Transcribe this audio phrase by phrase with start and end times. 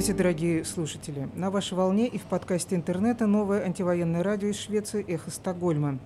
[0.00, 1.28] Здравствуйте, дорогие слушатели!
[1.34, 5.98] На вашей волне и в подкасте интернета новое антивоенное радио из Швеции «Эхо Стокгольма».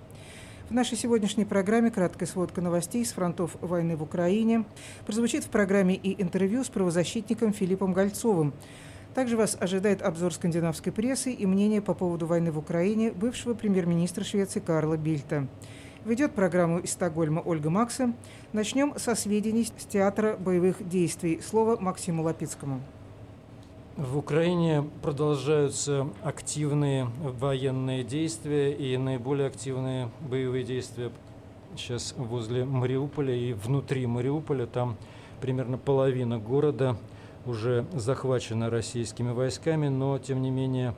[0.69, 4.65] В нашей сегодняшней программе краткая сводка новостей с фронтов войны в Украине.
[5.07, 8.53] Прозвучит в программе и интервью с правозащитником Филиппом Гольцовым.
[9.15, 14.25] Также вас ожидает обзор скандинавской прессы и мнение по поводу войны в Украине бывшего премьер-министра
[14.25, 15.47] Швеции Карла Бильта.
[16.05, 18.13] Ведет программу из Стокгольма Ольга Макса.
[18.53, 21.41] Начнем со сведений с театра боевых действий.
[21.41, 22.83] Слово Максиму Лапицкому.
[23.97, 31.13] В Украине продолжаются активные военные действия и наиболее активные боевые действия
[31.77, 34.67] сейчас возле Мариуполя и внутри Мариуполя.
[34.67, 34.97] Там
[35.41, 36.97] примерно половина города
[37.47, 40.97] уже захвачена российскими войсками, но тем не менее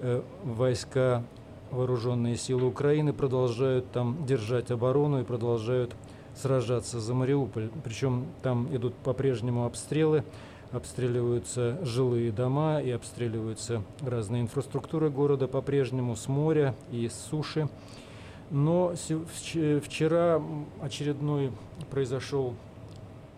[0.00, 1.24] э, войска
[1.70, 5.96] вооруженные силы Украины продолжают там держать оборону и продолжают
[6.34, 7.70] сражаться за Мариуполь.
[7.82, 10.22] Причем там идут по-прежнему обстрелы
[10.76, 17.68] обстреливаются жилые дома и обстреливаются разные инфраструктуры города по-прежнему с моря и с суши.
[18.50, 20.40] Но вчера
[20.80, 21.50] очередной
[21.90, 22.54] произошел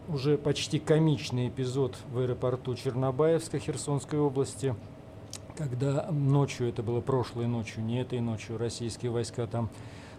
[0.08, 4.74] уже почти комичный эпизод в аэропорту Чернобаевска Херсонской области,
[5.56, 9.70] когда ночью, это было прошлой ночью, не этой ночью, российские войска там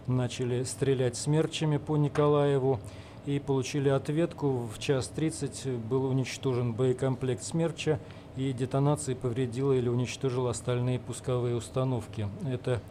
[0.07, 2.79] начали стрелять смерчами по Николаеву
[3.25, 4.69] и получили ответку.
[4.73, 7.99] В час 30 был уничтожен боекомплект «Смерча»,
[8.35, 12.29] и детонация повредила или уничтожила остальные пусковые установки.
[12.49, 12.81] Это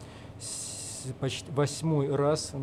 [1.19, 2.53] почти восьмой раз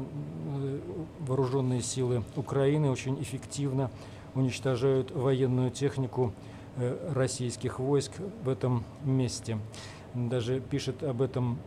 [1.20, 3.90] вооруженные силы Украины очень эффективно
[4.34, 6.32] уничтожают военную технику
[6.76, 8.12] э, российских войск
[8.44, 9.58] в этом месте.
[10.14, 11.58] Даже пишет об этом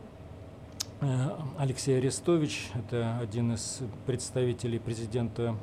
[1.01, 5.55] э, Алексей Арестович, это один из представителей президента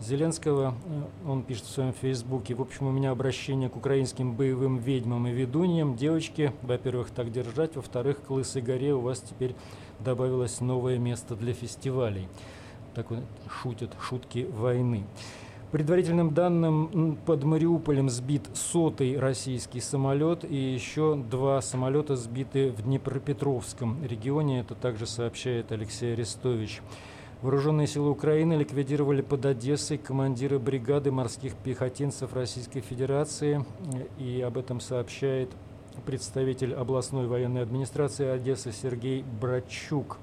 [0.00, 4.78] Зеленского, э, он пишет в своем фейсбуке, в общем, у меня обращение к украинским боевым
[4.78, 5.96] ведьмам и ведуньям.
[5.96, 9.54] Девочки, во-первых, так держать, во-вторых, к Лысой горе у вас теперь
[9.98, 12.28] добавилось новое место для фестивалей.
[12.94, 13.20] Так вот
[13.50, 15.04] шутят шутки войны.
[15.72, 24.02] Предварительным данным, под Мариуполем сбит сотый российский самолет и еще два самолета сбиты в Днепропетровском
[24.02, 24.60] регионе.
[24.60, 26.80] Это также сообщает Алексей Арестович.
[27.40, 33.64] Вооруженные силы Украины ликвидировали под Одессой командира бригады морских пехотинцев Российской Федерации.
[34.18, 35.48] И об этом сообщает
[36.04, 40.18] представитель областной военной администрации Одессы Сергей Братчук.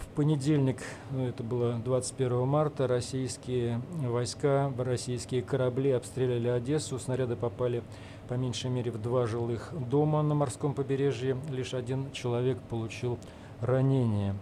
[0.00, 0.78] В понедельник,
[1.10, 6.98] ну, это было 21 марта, российские войска, российские корабли обстреляли Одессу.
[6.98, 7.82] Снаряды попали
[8.26, 11.36] по меньшей мере в два жилых дома на морском побережье.
[11.50, 13.18] Лишь один человек получил
[13.60, 14.34] ранение.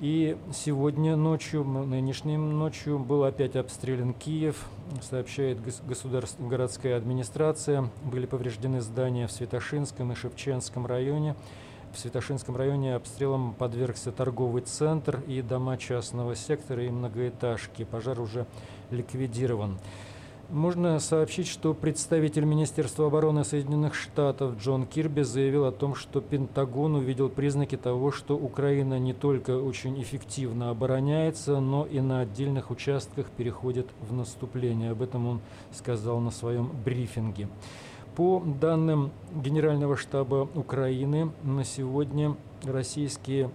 [0.00, 4.66] И сегодня ночью, нынешней ночью, был опять обстрелян Киев,
[5.02, 7.90] сообщает государственная городская администрация.
[8.04, 11.34] Были повреждены здания в Святошинском и Шевченском районе.
[11.92, 17.82] В Святошинском районе обстрелом подвергся торговый центр и дома частного сектора и многоэтажки.
[17.82, 18.46] Пожар уже
[18.92, 19.78] ликвидирован.
[20.50, 26.94] Можно сообщить, что представитель Министерства обороны Соединенных Штатов Джон Кирби заявил о том, что Пентагон
[26.94, 33.26] увидел признаки того, что Украина не только очень эффективно обороняется, но и на отдельных участках
[33.26, 34.92] переходит в наступление.
[34.92, 37.48] Об этом он сказал на своем брифинге.
[38.16, 43.50] По данным Генерального штаба Украины, на сегодня российские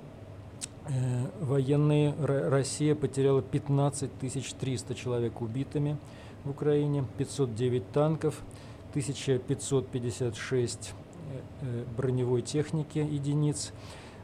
[1.40, 4.12] военные, Россия потеряла 15
[4.60, 5.98] 300 человек убитыми,
[6.44, 8.42] в Украине, 509 танков,
[8.92, 10.94] 1556
[11.32, 13.74] э, э, броневой техники единиц,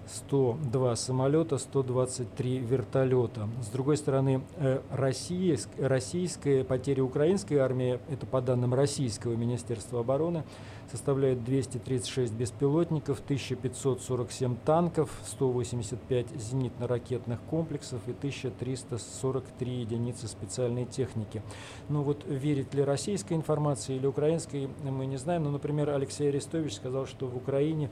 [0.09, 3.47] 102 самолета, 123 вертолета.
[3.61, 10.43] С другой стороны, э, Россия, российская потеря украинской армии, это по данным Российского Министерства обороны,
[10.91, 21.43] составляет 236 беспилотников, 1547 танков, 185 зенитно-ракетных комплексов и 1343 единицы специальной техники.
[21.87, 25.43] Но вот верить ли российской информации или украинской, мы не знаем.
[25.43, 27.91] Но, например, Алексей Арестович сказал, что в Украине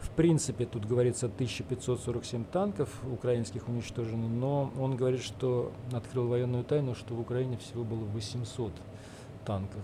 [0.00, 6.94] в принципе, тут говорится 1547 танков украинских уничтожено, но он говорит, что открыл военную тайну,
[6.94, 8.72] что в Украине всего было 800
[9.44, 9.82] танков.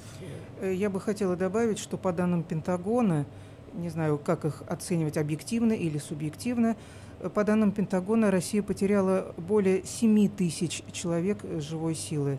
[0.60, 3.26] Э, я бы хотела добавить, что по данным Пентагона,
[3.72, 6.76] не знаю, как их оценивать объективно или субъективно,
[7.20, 12.38] э, по данным Пентагона Россия потеряла более 7 тысяч человек живой силы.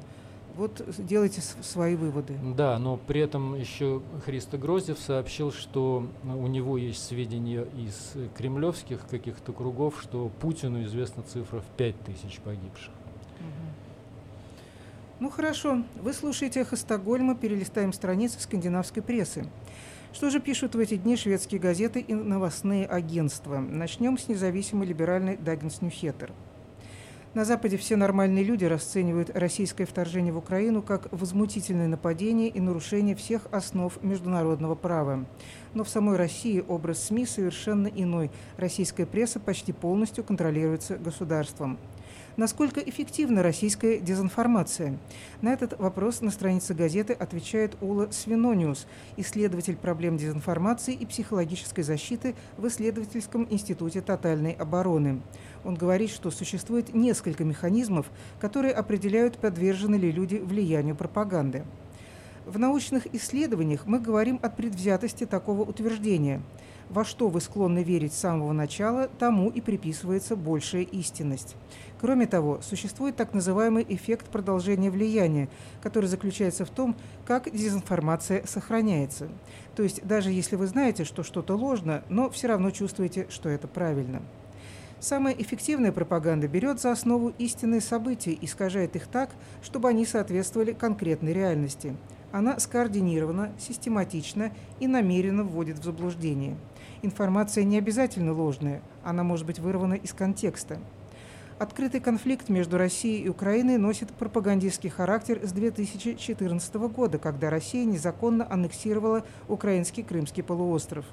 [0.55, 2.37] Вот делайте свои выводы.
[2.55, 9.05] Да, но при этом еще Христо Грозев сообщил, что у него есть сведения из кремлевских
[9.07, 12.93] каких-то кругов, что Путину известна цифра в 5 тысяч погибших.
[15.19, 19.47] Ну хорошо, вы слушаете «Эхо Стокгольма», перелистаем страницы скандинавской прессы.
[20.11, 23.59] Что же пишут в эти дни шведские газеты и новостные агентства?
[23.59, 26.31] Начнем с независимой либеральной Даггинс Ньюхеттер.
[27.35, 33.13] На Западе все нормальные люди расценивают российское вторжение в Украину как возмутительное нападение и нарушение
[33.13, 35.25] всех основ международного права.
[35.73, 38.31] Но в самой России образ СМИ совершенно иной.
[38.55, 41.77] Российская пресса почти полностью контролируется государством.
[42.37, 44.97] Насколько эффективна российская дезинформация?
[45.41, 52.35] На этот вопрос на странице газеты отвечает Ула Свинониус, исследователь проблем дезинформации и психологической защиты
[52.57, 55.21] в исследовательском институте тотальной обороны.
[55.63, 58.07] Он говорит, что существует несколько механизмов,
[58.41, 61.63] которые определяют, подвержены ли люди влиянию пропаганды.
[62.45, 66.41] В научных исследованиях мы говорим о предвзятости такого утверждения.
[66.89, 71.55] Во что вы склонны верить с самого начала, тому и приписывается большая истинность.
[71.99, 75.49] Кроме того, существует так называемый эффект продолжения влияния,
[75.81, 76.95] который заключается в том,
[77.25, 79.29] как дезинформация сохраняется.
[79.75, 83.67] То есть даже если вы знаете, что что-то ложно, но все равно чувствуете, что это
[83.67, 84.21] правильно.
[84.99, 89.29] Самая эффективная пропаганда берет за основу истинные события и искажает их так,
[89.61, 91.95] чтобы они соответствовали конкретной реальности.
[92.31, 96.57] Она скоординирована, систематична и намеренно вводит в заблуждение.
[97.05, 100.79] Информация не обязательно ложная, она может быть вырвана из контекста.
[101.59, 108.51] Открытый конфликт между Россией и Украиной носит пропагандистский характер с 2014 года, когда Россия незаконно
[108.51, 111.05] аннексировала украинский Крымский полуостров.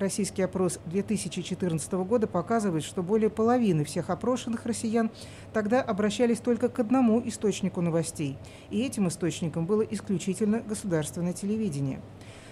[0.00, 5.12] Российский опрос 2014 года показывает, что более половины всех опрошенных россиян
[5.52, 8.36] тогда обращались только к одному источнику новостей,
[8.70, 12.00] и этим источником было исключительно государственное телевидение.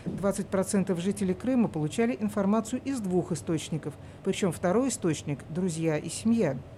[0.05, 6.56] 20% жителей Крыма получали информацию из двух источников, причем второй источник– друзья и семья–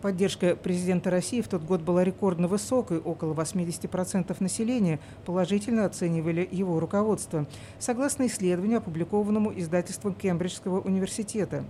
[0.00, 6.78] Поддержка президента России в тот год была рекордно высокой, около 80% населения положительно оценивали его
[6.78, 7.46] руководство,
[7.80, 11.64] согласно исследованию, опубликованному издательством Кембриджского университета.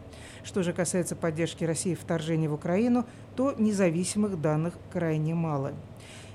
[0.44, 5.72] Что же касается поддержки России в вторжении в Украину, то независимых данных крайне мало.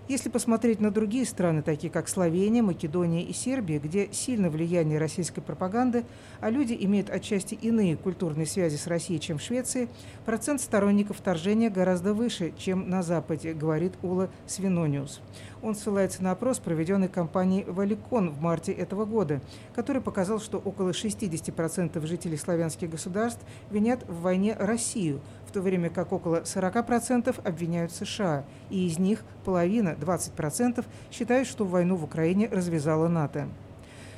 [0.10, 5.40] Если посмотреть на другие страны, такие как Словения, Македония и Сербия, где сильно влияние российской
[5.40, 6.04] пропаганды,
[6.42, 9.88] а люди имеют отчасти иные культурные связи с Россией, чем в Швеции,
[10.26, 15.22] процент сторонников вторжения гораздо выше, чем на Западе, говорит Ула Свинониус.
[15.62, 19.40] Он ссылается на опрос, проведенный компанией «Валикон» в марте этого года,
[19.74, 23.42] который показал, что около 60% жителей славянских государств
[23.72, 29.24] винят в войне Россию, в то время как около 40% обвиняют США, и из них
[29.44, 33.48] половина, 20%, считают, что войну в Украине развязала НАТО.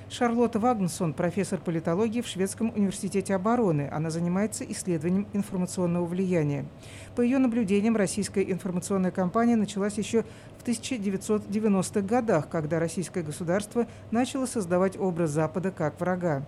[0.07, 3.89] Шарлотта Вагнсон, профессор политологии в Шведском университете обороны.
[3.91, 6.65] Она занимается исследованием информационного влияния.
[7.15, 10.23] По ее наблюдениям, российская информационная кампания началась еще
[10.59, 16.45] в 1990-х годах, когда российское государство начало создавать образ Запада как врага.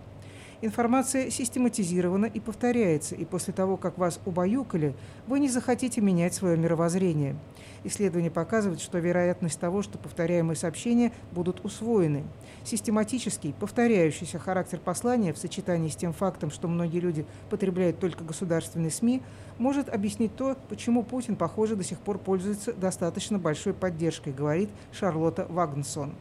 [0.59, 4.95] Информация систематизирована и повторяется, и после того, как вас убаюкали,
[5.27, 7.35] вы не захотите менять свое мировоззрение.
[7.83, 12.23] Исследования показывают, что вероятность того, что повторяемые сообщения будут усвоены.
[12.63, 18.89] Систематический, повторяющийся характер послания в сочетании с тем фактом, что многие люди потребляют только государственные
[18.89, 19.21] СМИ,
[19.59, 25.45] может объяснить то, почему Путин, похоже, до сих пор пользуется достаточно большой поддержкой, говорит Шарлотта
[25.49, 26.15] Вагнсон.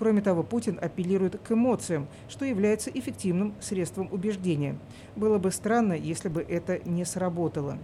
[0.00, 4.78] Кроме того, Путин апеллирует к эмоциям, что является эффективным средством убеждения.
[5.14, 7.76] Было бы странно, если бы это не сработало.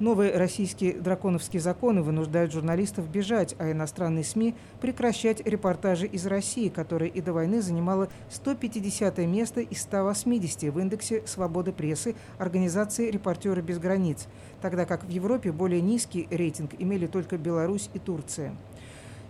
[0.00, 7.08] Новые российские драконовские законы вынуждают журналистов бежать, а иностранные СМИ прекращать репортажи из России, которая
[7.08, 13.78] и до войны занимала 150 место из 180 в индексе свободы прессы организации «Репортеры без
[13.78, 14.26] границ»,
[14.60, 18.56] тогда как в Европе более низкий рейтинг имели только Беларусь и Турция.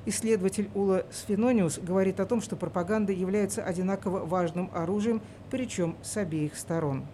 [0.09, 6.57] Исследователь Ула Сфенониус говорит о том, что пропаганда является одинаково важным оружием, причем с обеих
[6.57, 7.05] сторон.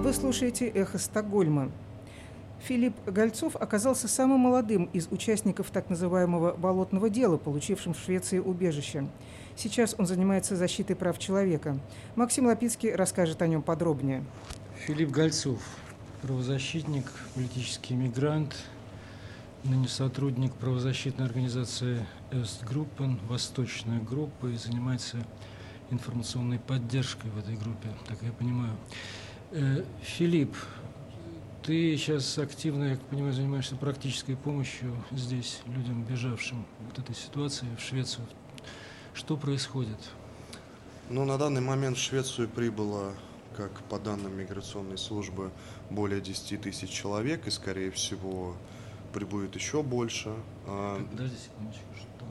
[0.00, 1.70] Вы слушаете «Эхо Стокгольма».
[2.62, 9.06] Филипп Гольцов оказался самым молодым из участников так называемого «болотного дела», получившим в Швеции убежище.
[9.54, 11.78] Сейчас он занимается защитой прав человека.
[12.16, 14.24] Максим Лапицкий расскажет о нем подробнее.
[14.84, 15.60] Филипп Гольцов
[16.24, 17.04] правозащитник,
[17.34, 18.56] политический мигрант,
[19.62, 25.18] ныне сотрудник правозащитной организации Эстгруппен, Восточная группа, и занимается
[25.90, 28.74] информационной поддержкой в этой группе, так я понимаю.
[29.50, 30.56] Э, Филипп,
[31.62, 37.82] ты сейчас активно, я понимаю, занимаешься практической помощью здесь, людям, бежавшим от этой ситуации в
[37.82, 38.26] Швецию.
[39.12, 39.98] Что происходит?
[41.10, 43.12] Ну, на данный момент в Швецию прибыло
[43.56, 45.50] как по данным миграционной службы,
[45.90, 48.54] более 10 тысяч человек, и, скорее всего,
[49.12, 50.34] прибудет еще больше.
[50.66, 52.26] А, Подожди секундочку, что?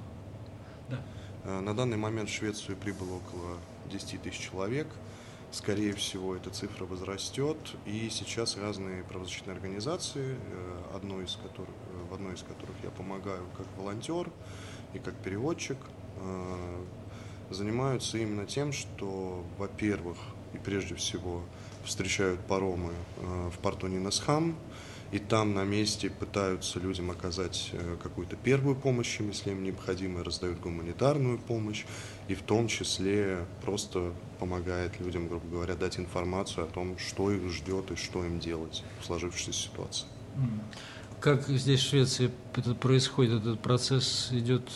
[0.90, 1.02] Да.
[1.46, 3.58] а, На данный момент в Швецию прибыло около
[3.92, 4.88] 10 тысяч человек.
[5.52, 7.58] Скорее всего, эта цифра возрастет.
[7.86, 12.90] И сейчас разные правозащитные организации, э, одной из которых, э, в одной из которых я
[12.90, 14.32] помогаю как волонтер
[14.96, 15.78] и как переводчик,
[16.18, 16.84] э,
[17.52, 20.18] занимаются именно тем, что, во-первых,
[20.54, 21.44] и прежде всего,
[21.84, 24.56] встречают паромы э, в порту Нинесхам,
[25.12, 30.60] и там на месте пытаются людям оказать э, какую-то первую помощь, если им необходимо, раздают
[30.60, 31.86] гуманитарную помощь,
[32.28, 37.48] и в том числе просто помогает людям, грубо говоря, дать информацию о том, что их
[37.52, 40.08] ждет и что им делать в сложившейся ситуации.
[41.20, 44.68] Как здесь в Швеции это происходит, этот процесс идет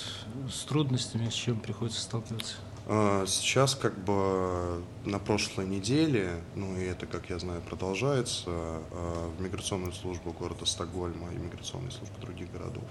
[0.50, 2.57] с трудностями, с чем приходится сталкиваться?
[2.89, 9.29] А, Сейчас как бы на прошлой неделе, ну и это, как я знаю, продолжается, а,
[9.38, 12.86] в миграционную службу города Стокгольма и миграционные службы других городов,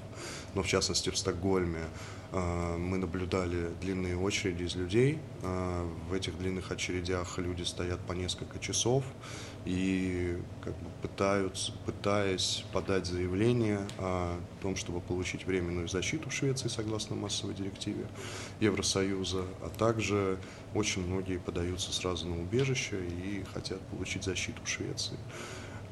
[0.54, 1.84] но в частности в Стокгольме,
[2.30, 5.18] а, мы наблюдали длинные очереди из людей.
[6.10, 9.04] В этих длинных очередях люди стоят по несколько часов
[9.66, 16.68] и как бы пытаются, пытаясь подать заявление о том, чтобы получить временную защиту в Швеции
[16.68, 18.06] согласно массовой директиве
[18.60, 20.38] Евросоюза, а также
[20.74, 25.18] очень многие подаются сразу на убежище и хотят получить защиту в Швеции.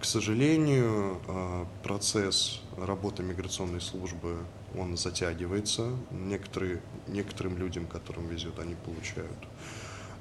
[0.00, 4.36] К сожалению, а, процесс работы миграционной службы,
[4.76, 5.96] он затягивается.
[6.10, 9.38] Некоторые, некоторым людям, которым везет, они получают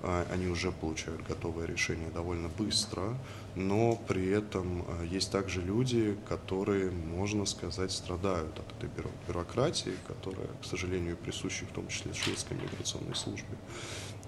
[0.03, 3.17] они уже получают готовое решение довольно быстро,
[3.55, 9.93] но при этом а, есть также люди, которые, можно сказать, страдают от этой бюро- бюрократии,
[10.07, 13.55] которая, к сожалению, присуща в том числе шведской миграционной службе,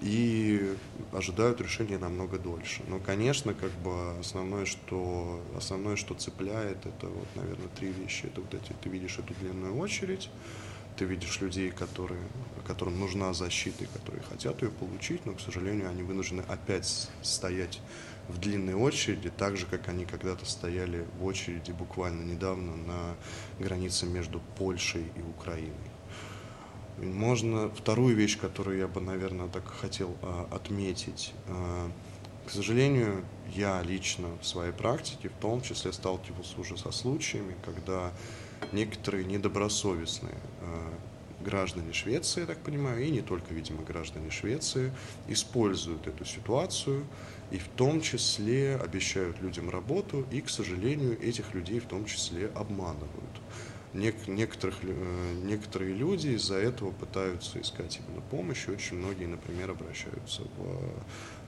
[0.02, 0.76] и
[1.12, 2.84] ожидают решения намного дольше.
[2.88, 8.28] Но, конечно, как бы основное, что, основное, что цепляет, это, вот, наверное, три вещи.
[8.28, 10.30] Это вот эти, ты видишь эту длинную очередь,
[10.98, 12.22] ты видишь людей, которые,
[12.68, 17.82] которым нужна защита и которые хотят ее получить, но, к сожалению, они вынуждены опять стоять
[18.28, 23.16] в длинной очереди, так же, как они когда-то стояли в очереди буквально недавно на
[23.60, 25.74] границе между Польшей и Украиной.
[26.98, 31.34] Можно вторую вещь, которую я бы, наверное, так хотел а, отметить.
[31.48, 31.92] А,
[32.48, 38.14] к сожалению, я лично в своей практике в том числе сталкивался уже со случаями, когда
[38.72, 40.94] некоторые недобросовестные а,
[41.42, 44.92] граждане Швеции, я так понимаю, и не только, видимо, граждане Швеции,
[45.28, 47.06] используют эту ситуацию
[47.52, 52.48] и в том числе обещают людям работу, и, к сожалению, этих людей в том числе
[52.56, 53.42] обманывают.
[53.96, 60.42] Нек- некоторых, э, некоторые люди из-за этого пытаются искать именно помощь, очень многие, например, обращаются
[60.42, 60.92] в,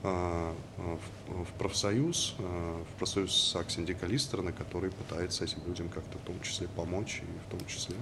[0.02, 6.40] а, а, в, в профсоюз, в профсоюз саксиндикалистерна, который пытается этим людям как-то в том
[6.40, 7.96] числе помочь, и в том числе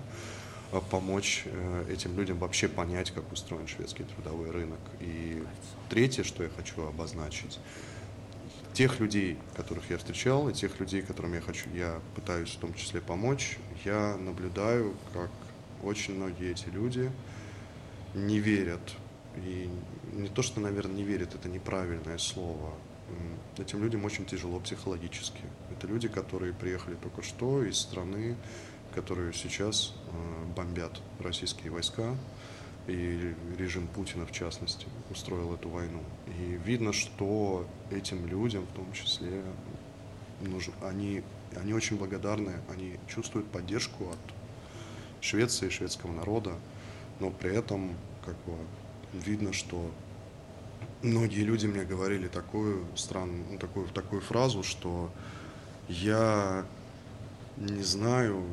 [0.91, 4.81] помочь э, этим людям вообще понять, как устроен шведский трудовой рынок.
[5.01, 5.43] И
[5.89, 7.59] третье, что я хочу обозначить,
[8.77, 12.75] тех людей, которых я встречал, и тех людей, которым я хочу, я пытаюсь в том
[12.75, 13.57] числе помочь,
[13.87, 15.31] я наблюдаю, как
[15.83, 17.11] очень многие эти люди
[18.15, 18.83] не верят.
[19.39, 19.71] И
[20.13, 22.75] не то, что, наверное, не верят, это неправильное слово.
[23.57, 25.41] Этим людям очень тяжело психологически.
[25.71, 28.37] Это люди, которые приехали только что из страны,
[28.95, 32.15] которую сейчас э, бомбят российские войска,
[32.87, 36.03] и режим Путина, в частности, устроил эту войну.
[36.39, 39.43] И видно, что этим людям, в том числе,
[40.41, 41.23] нужно, они,
[41.57, 44.19] они очень благодарны, они чувствуют поддержку от
[45.21, 46.55] Швеции, шведского народа,
[47.19, 48.57] но при этом как бы
[49.13, 49.91] видно, что
[51.03, 55.11] многие люди мне говорили такую странную, ну, такую, такую фразу, что
[55.89, 56.65] я
[57.57, 58.45] не знаю,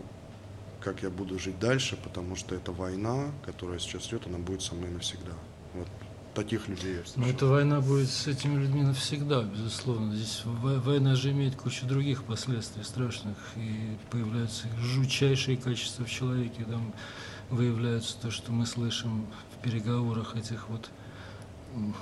[0.84, 4.76] как я буду жить дальше, потому что эта война, которая сейчас идет, она будет со
[4.76, 5.32] мной навсегда.
[5.74, 5.88] Вот
[6.36, 7.30] таких людей я Но встречал.
[7.32, 10.16] эта война будет с этими людьми навсегда, безусловно.
[10.16, 16.66] Здесь во- война же имеет кучу других последствий страшных, и появляются жутчайшие качества в человеке.
[16.66, 16.94] Там
[17.50, 20.90] выявляются то, что мы слышим в переговорах этих вот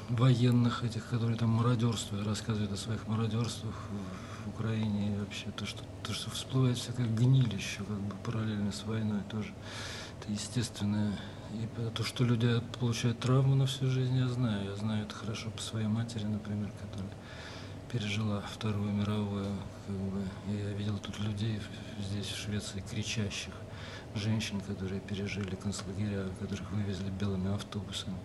[0.10, 5.84] военных, этих, которые там мародерствуют, рассказывают о своих мародерствах в- Украине и вообще то, что,
[6.04, 9.54] то, что всплывает всякое гнилище, как бы параллельно с войной тоже.
[10.20, 11.14] Это естественное.
[11.54, 14.66] И то, что люди получают травму на всю жизнь, я знаю.
[14.66, 17.12] Я знаю это хорошо по своей матери, например, которая
[17.92, 19.46] пережила Вторую мировую.
[19.86, 20.24] Как бы.
[20.48, 21.62] Я видел тут людей
[22.10, 23.54] здесь, в Швеции, кричащих
[24.16, 28.18] женщин, которые пережили концлагеря, которых вывезли белыми автобусами.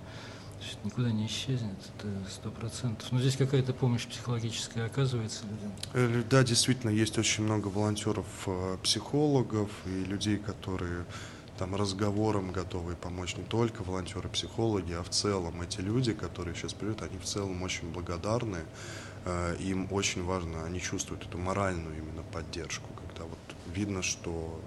[0.85, 3.11] Никуда не исчезнет, это сто процентов.
[3.13, 5.73] Но здесь какая-то помощь психологическая оказывается людям?
[5.93, 11.07] Э, да, действительно, есть очень много волонтеров-психологов и людей, которые
[11.59, 16.75] там разговором готовы помочь не только волонтеры, психологи, а в целом эти люди, которые сейчас
[16.75, 18.59] придут, они в целом очень благодарны,
[19.25, 23.39] э, им очень важно, они чувствуют эту моральную именно поддержку, когда вот
[23.75, 24.61] видно, что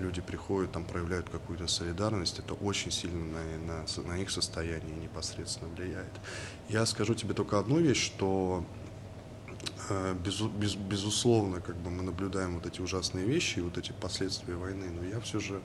[0.00, 5.70] люди приходят, там проявляют какую-то солидарность, это очень сильно на, на, на их состояние непосредственно
[5.74, 6.12] влияет.
[6.68, 8.64] Я скажу тебе только одну вещь, что
[9.88, 13.92] э, без, без, безусловно, как бы мы наблюдаем вот эти ужасные вещи и вот эти
[13.92, 15.60] последствия войны, но я все же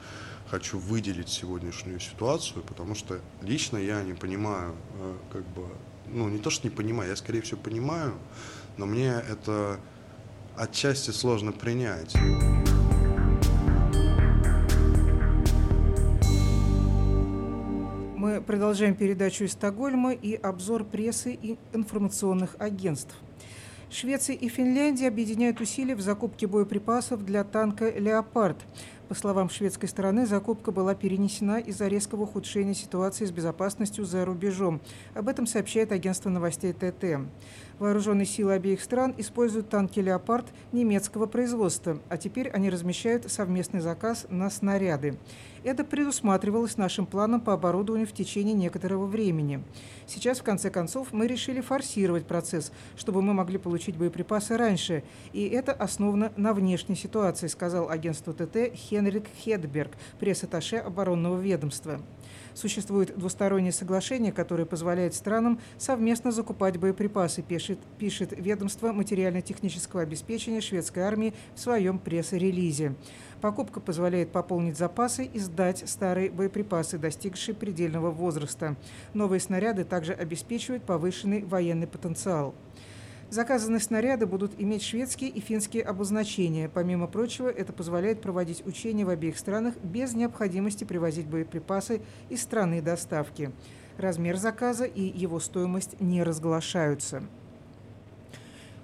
[0.50, 5.68] хочу выделить сегодняшнюю ситуацию, потому что лично я не понимаю, э, как бы,
[6.08, 8.14] ну не то, что не понимаю, я скорее всего понимаю,
[8.78, 9.80] но мне это
[10.58, 12.16] отчасти сложно принять.
[18.46, 23.16] Продолжаем передачу из Стокгольма и обзор прессы и информационных агентств.
[23.90, 28.58] Швеция и Финляндия объединяют усилия в закупке боеприпасов для танка «Леопард».
[29.08, 34.82] По словам шведской стороны, закупка была перенесена из-за резкого ухудшения ситуации с безопасностью за рубежом.
[35.14, 37.28] Об этом сообщает агентство новостей ТТ.
[37.78, 44.26] Вооруженные силы обеих стран используют танки «Леопард» немецкого производства, а теперь они размещают совместный заказ
[44.30, 45.20] на снаряды.
[45.66, 49.64] Это предусматривалось нашим планом по оборудованию в течение некоторого времени.
[50.06, 55.04] Сейчас, в конце концов, мы решили форсировать процесс, чтобы мы могли получить боеприпасы раньше,
[55.34, 62.00] и это основано на внешней ситуации, сказал агентству ТТ Хенрик Хедберг, пресс-атташе оборонного ведомства.
[62.56, 71.04] Существует двустороннее соглашение, которое позволяет странам совместно закупать боеприпасы, пишет, пишет ведомство материально-технического обеспечения шведской
[71.04, 72.96] армии в своем пресс-релизе.
[73.42, 78.78] Покупка позволяет пополнить запасы и сдать старые боеприпасы, достигшие предельного возраста.
[79.14, 82.56] Новые снаряды также обеспечивают повышенный военный потенциал.
[83.30, 86.70] Заказанные снаряды будут иметь шведские и финские обозначения.
[86.70, 92.82] Помимо прочего, это позволяет проводить учения в обеих странах без необходимости привозить боеприпасы из страны
[92.82, 93.52] доставки.
[93.98, 97.24] Размер заказа и его стоимость не разглашаются.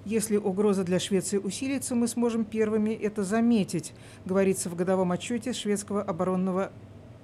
[0.04, 3.92] Если угроза для Швеции усилится, мы сможем первыми это заметить,
[4.24, 6.72] говорится в годовом отчете шведского оборонного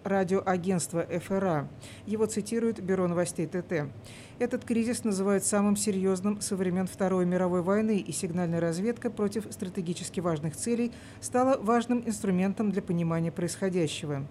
[0.08, 1.68] радиоагентства ФРА.
[2.06, 3.90] Его цитирует Бюро новостей ТТ.
[4.38, 10.20] Этот кризис называют самым серьезным со времен Второй мировой войны, и сигнальная разведка против стратегически
[10.20, 14.26] важных целей стала важным инструментом для понимания происходящего.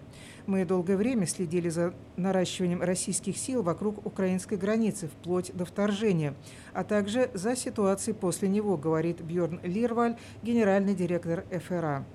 [0.46, 6.34] Мы долгое время следили за наращиванием российских сил вокруг украинской границы, вплоть до вторжения,
[6.72, 12.06] а также за ситуацией после него, говорит Бьорн Лирваль, генеральный директор ФРА.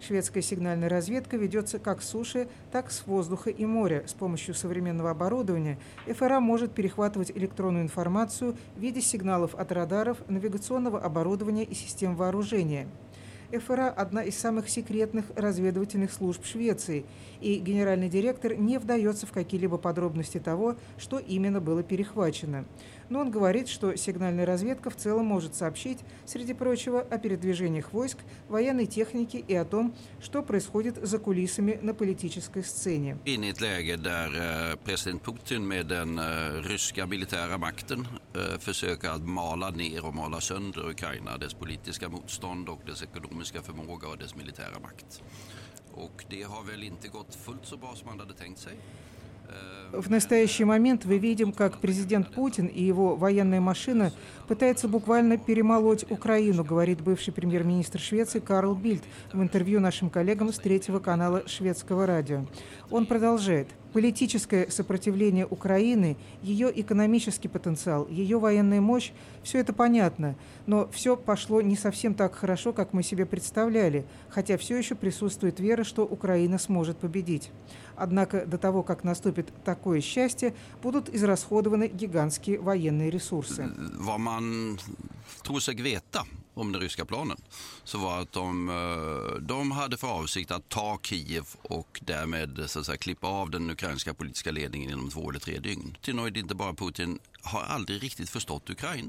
[0.00, 4.04] Шведская сигнальная разведка ведется как с суши, так с воздуха и моря.
[4.06, 10.98] С помощью современного оборудования ФРА может перехватывать электронную информацию в виде сигналов от радаров, навигационного
[10.98, 12.88] оборудования и систем вооружения.
[13.52, 17.04] ФРА– одна из самых секретных разведывательных служб Швеции,
[17.40, 22.64] и генеральный директор не вдается в какие-либо подробности того, что именно было перехвачено
[23.10, 28.18] но он говорит, что сигнальная разведка в целом может сообщить, среди прочего, о передвижениях войск,
[28.48, 33.18] военной техники и о том, что происходит за кулисами на политической сцене.
[38.60, 44.08] Försöker att mala ner och mala sönder Ukraina, dess politiska motstånd och dess ekonomiska förmåga
[44.08, 45.22] och dess militära makt.
[45.92, 48.78] Och det har väl inte gått fullt så bra som man hade tänkt sig.
[49.92, 54.12] В настоящий момент мы видим, как президент Путин и его военная машина
[54.46, 60.58] пытаются буквально перемолоть Украину, говорит бывший премьер-министр Швеции Карл Бильд в интервью нашим коллегам с
[60.58, 62.46] третьего канала шведского радио.
[62.90, 63.66] Он продолжает.
[63.92, 71.60] Политическое сопротивление Украины, ее экономический потенциал, ее военная мощь– все это понятно, но все пошло
[71.60, 76.58] не совсем так хорошо, как мы себе представляли, хотя все еще присутствует вера, что Украина
[76.58, 77.50] сможет победить.
[77.96, 83.68] Однако до того, как наступит такое счастье, будут израсходованы гигантские военные ресурсы.
[86.54, 87.36] Om den ryska planen
[87.84, 92.80] så var att de, eh, de hade för avsikt att ta Kiev och därmed så
[92.80, 95.96] att säga, klippa av den ukrainska politiska ledningen inom två eller tre dygn.
[96.00, 97.18] Till nöjd inte bara Putin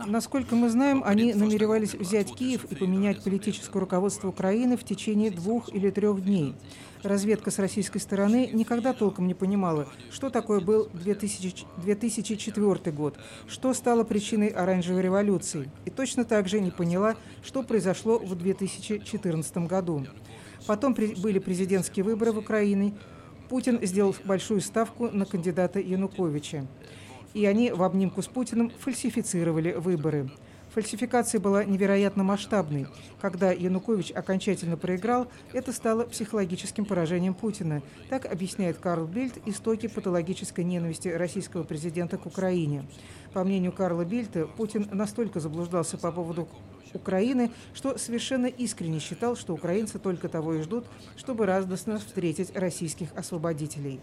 [0.05, 5.73] Насколько мы знаем, они намеревались взять Киев и поменять политическое руководство Украины в течение двух
[5.73, 6.55] или трех дней.
[7.03, 13.17] Разведка с российской стороны никогда толком не понимала, что такое был 2000, 2004 год,
[13.47, 19.57] что стало причиной оранжевой революции, и точно так же не поняла, что произошло в 2014
[19.57, 20.05] году.
[20.67, 22.93] Потом были президентские выборы в Украине.
[23.49, 26.67] Путин сделал большую ставку на кандидата Януковича.
[27.33, 30.29] И они в обнимку с Путиным фальсифицировали выборы.
[30.73, 32.87] Фальсификация была невероятно масштабной.
[33.19, 37.81] Когда Янукович окончательно проиграл, это стало психологическим поражением Путина.
[38.09, 42.85] Так объясняет Карл Бильд истоки патологической ненависти российского президента к Украине.
[43.33, 46.47] По мнению Карла Бильта, Путин настолько заблуждался по поводу
[46.93, 50.85] Украины, что совершенно искренне считал, что украинцы только того и ждут,
[51.17, 53.99] чтобы радостно встретить российских освободителей.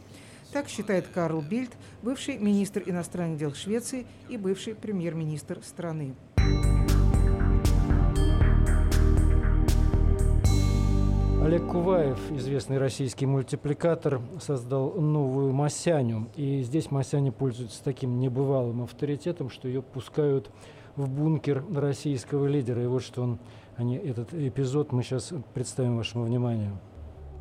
[0.52, 1.70] Так считает Карл Бильд,
[2.02, 6.14] бывший министр иностранных дел Швеции и бывший премьер-министр страны.
[11.42, 16.28] Олег Куваев, известный российский мультипликатор, создал новую Масяню.
[16.34, 20.50] И здесь Масяня пользуется таким небывалым авторитетом, что ее пускают
[20.96, 22.82] в бункер российского лидера.
[22.82, 23.38] И вот что он,
[23.76, 26.78] они, этот эпизод мы сейчас представим вашему вниманию.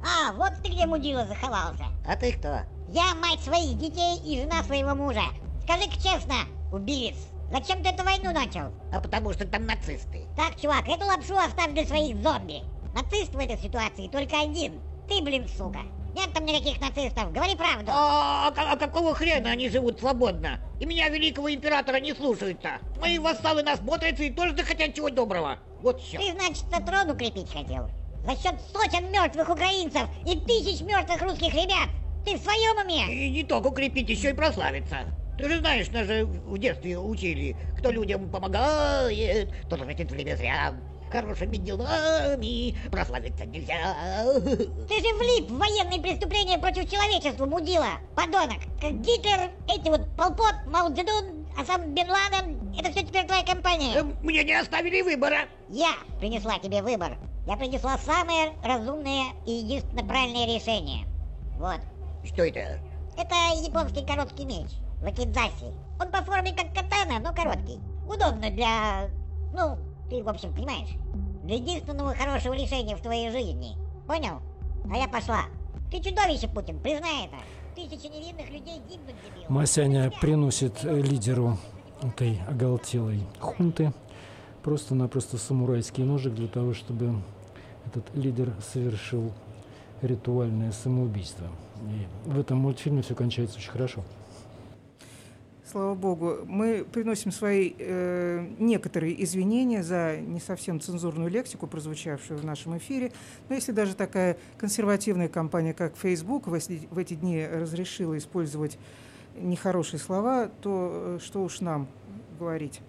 [0.01, 1.85] А, вот ты где мудила заховался.
[2.07, 2.59] А ты кто?
[2.89, 5.23] Я мать своих детей и жена своего мужа.
[5.63, 6.35] Скажи-ка честно,
[6.71, 7.15] убивец,
[7.51, 8.71] зачем ты эту войну начал?
[8.93, 10.25] А потому что там нацисты.
[10.37, 12.61] Так, чувак, эту лапшу оставь для своих зомби.
[12.95, 14.79] Нацист в этой ситуации только один.
[15.09, 15.81] Ты, блин, сука.
[16.15, 17.91] Нет там никаких нацистов, говори правду.
[17.93, 20.61] А, а, а какого хрена они живут свободно?
[20.79, 22.79] И меня, великого императора, не слушаются.
[23.01, 25.59] Мои вассалы нас смотрятся и тоже захотят чего доброго.
[25.81, 26.19] Вот все.
[26.19, 27.89] Ты, значит, трон укрепить хотел?
[28.23, 31.89] За счет сотен мертвых украинцев и тысяч мертвых русских ребят.
[32.27, 33.07] Ты в своем уме?
[33.09, 34.97] И не только укрепить, еще и прославиться.
[35.37, 40.73] Ты же знаешь, нас же в детстве учили, кто людям помогает, тот тратит время зря.
[41.09, 43.77] Хорошими делами прославиться нельзя.
[44.43, 48.59] Ты же влип в военные преступления против человечества, мудила, подонок.
[48.81, 53.45] Как Гитлер, эти вот Полпот, Мао Цзэдун, а сам Бен Ладен, это все теперь твоя
[53.45, 53.95] компания.
[53.95, 55.47] Э, Мне не оставили выбора.
[55.69, 57.17] Я принесла тебе выбор.
[57.47, 61.05] Я принесла самое разумное и единственно правильное решение.
[61.57, 61.79] Вот.
[62.27, 62.79] Что это?
[63.17, 64.67] Это японский короткий меч.
[65.01, 65.73] Вакидзаси.
[65.99, 67.79] Он по форме как катана, но короткий.
[68.05, 69.09] Удобно для...
[69.53, 69.77] Ну,
[70.09, 70.89] ты, в общем, понимаешь?
[71.43, 73.75] Для единственного хорошего решения в твоей жизни.
[74.05, 74.41] Понял?
[74.91, 75.45] А я пошла.
[75.91, 77.37] Ты чудовище, Путин, признай это.
[77.75, 79.45] Тысячи невинных людей гибнут, дебил.
[79.49, 81.57] Масяня приносит э, лидеру
[82.01, 83.93] этой оголтелой хунты
[84.63, 87.21] просто-напросто самурайский ножик для того, чтобы
[87.85, 89.31] этот лидер совершил
[90.01, 91.47] ритуальное самоубийство.
[91.83, 94.03] И в этом мультфильме все кончается очень хорошо.
[95.69, 102.45] Слава богу, мы приносим свои э, некоторые извинения за не совсем цензурную лексику, прозвучавшую в
[102.45, 103.11] нашем эфире.
[103.49, 108.79] Но если даже такая консервативная компания, как Facebook, в в эти дни разрешила использовать
[109.35, 111.87] нехорошие слова, то э, что уж нам
[112.39, 112.79] говорить.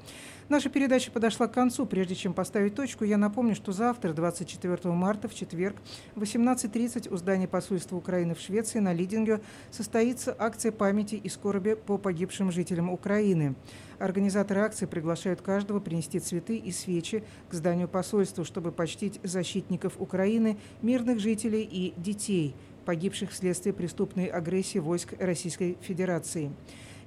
[0.49, 1.85] Наша передача подошла к концу.
[1.85, 5.77] Прежде чем поставить точку, я напомню, что завтра, 24 марта, в четверг,
[6.15, 11.75] в 18.30 у здания посольства Украины в Швеции на Лидинге состоится акция памяти и скорби
[11.75, 13.57] по погибшим жителям Украины.
[13.99, 20.57] Организаторы акции приглашают каждого принести цветы и свечи к зданию посольства, чтобы почтить защитников Украины,
[20.81, 22.55] мирных жителей и детей,
[22.87, 26.53] погибших вследствие преступной агрессии войск Российской Федерации.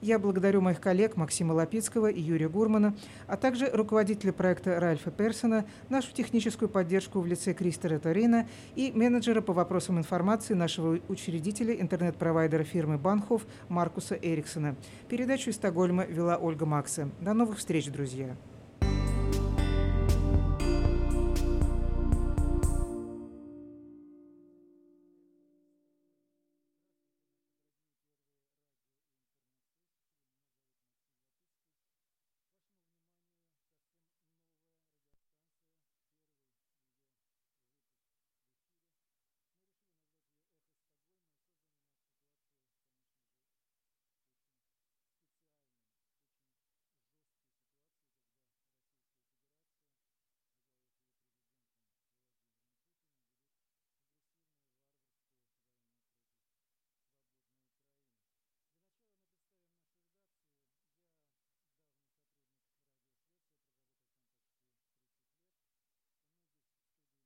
[0.02, 2.96] Я благодарю моих коллег Максима Лапицкого и Юрия Гурмана,
[3.28, 9.42] а также руководителя проекта Ральфа Персона, нашу техническую поддержку в лице Кристера Торина и менеджера
[9.42, 14.76] по вопросам информации нашего учредителя интернет-провайдера фирмы Банхов Маркуса Эриксона.
[15.08, 17.10] Передачу из Стокгольма вела Ольга Макса.
[17.20, 18.36] До новых встреч, друзья!